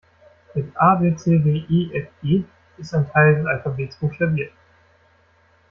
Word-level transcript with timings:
Mit 0.55 0.75
A-B-C-D-E-F-G 0.77 2.43
ist 2.79 2.93
ein 2.95 3.07
Teil 3.11 3.35
des 3.35 3.45
Alphabets 3.45 3.97
buchstabiert! 3.99 4.51